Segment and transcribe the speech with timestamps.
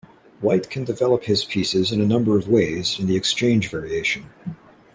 [0.39, 4.31] White can develop his pieces in a number of ways in the Exchange Variation.